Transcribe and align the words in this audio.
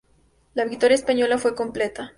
La 0.55 0.65
victoria 0.65 0.95
española 0.95 1.37
fue 1.37 1.53
completa. 1.53 2.09